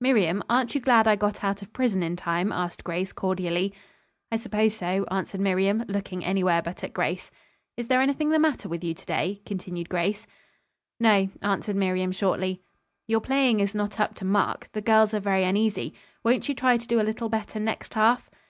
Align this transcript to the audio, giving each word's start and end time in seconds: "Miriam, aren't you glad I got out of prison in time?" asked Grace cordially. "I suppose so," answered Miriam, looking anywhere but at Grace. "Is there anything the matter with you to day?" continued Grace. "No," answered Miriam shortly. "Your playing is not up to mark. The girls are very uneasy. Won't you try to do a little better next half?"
"Miriam, 0.00 0.44
aren't 0.48 0.76
you 0.76 0.80
glad 0.80 1.08
I 1.08 1.16
got 1.16 1.42
out 1.42 1.60
of 1.60 1.72
prison 1.72 2.04
in 2.04 2.14
time?" 2.14 2.52
asked 2.52 2.84
Grace 2.84 3.12
cordially. 3.12 3.74
"I 4.30 4.36
suppose 4.36 4.74
so," 4.74 5.04
answered 5.10 5.40
Miriam, 5.40 5.84
looking 5.88 6.24
anywhere 6.24 6.62
but 6.62 6.84
at 6.84 6.92
Grace. 6.92 7.32
"Is 7.76 7.88
there 7.88 8.00
anything 8.00 8.30
the 8.30 8.38
matter 8.38 8.68
with 8.68 8.84
you 8.84 8.94
to 8.94 9.04
day?" 9.04 9.42
continued 9.44 9.88
Grace. 9.88 10.24
"No," 11.00 11.30
answered 11.42 11.74
Miriam 11.74 12.12
shortly. 12.12 12.62
"Your 13.08 13.20
playing 13.20 13.58
is 13.58 13.74
not 13.74 13.98
up 13.98 14.14
to 14.14 14.24
mark. 14.24 14.68
The 14.70 14.82
girls 14.82 15.14
are 15.14 15.18
very 15.18 15.42
uneasy. 15.42 15.94
Won't 16.22 16.48
you 16.48 16.54
try 16.54 16.76
to 16.76 16.86
do 16.86 17.00
a 17.00 17.02
little 17.02 17.28
better 17.28 17.58
next 17.58 17.94
half?" 17.94 18.30